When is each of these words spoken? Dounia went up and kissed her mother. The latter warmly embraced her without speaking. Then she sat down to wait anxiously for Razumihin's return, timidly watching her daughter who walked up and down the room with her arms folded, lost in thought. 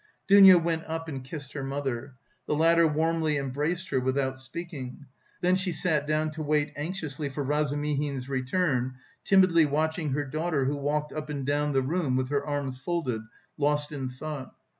Dounia 0.27 0.57
went 0.57 0.83
up 0.87 1.07
and 1.07 1.23
kissed 1.23 1.53
her 1.53 1.63
mother. 1.63 2.15
The 2.47 2.55
latter 2.55 2.87
warmly 2.87 3.37
embraced 3.37 3.89
her 3.89 3.99
without 3.99 4.39
speaking. 4.39 5.05
Then 5.41 5.55
she 5.55 5.71
sat 5.71 6.07
down 6.07 6.31
to 6.31 6.41
wait 6.41 6.73
anxiously 6.75 7.29
for 7.29 7.43
Razumihin's 7.43 8.27
return, 8.27 8.95
timidly 9.23 9.67
watching 9.67 10.09
her 10.13 10.25
daughter 10.25 10.65
who 10.65 10.75
walked 10.75 11.13
up 11.13 11.29
and 11.29 11.45
down 11.45 11.73
the 11.73 11.83
room 11.83 12.15
with 12.15 12.29
her 12.29 12.43
arms 12.43 12.79
folded, 12.79 13.21
lost 13.59 13.91
in 13.91 14.09
thought. 14.09 14.55